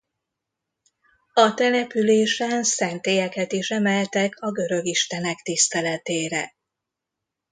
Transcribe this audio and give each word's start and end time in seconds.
A 1.33 1.53
településen 1.53 2.63
szentélyeket 2.63 3.51
is 3.53 3.69
emeltek 3.71 4.35
a 4.39 4.51
görög 4.51 4.85
istenek 4.85 5.39
tiszteletére. 5.43 6.55